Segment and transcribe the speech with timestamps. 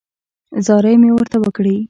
[0.65, 1.75] زارۍ مې ورته وکړې.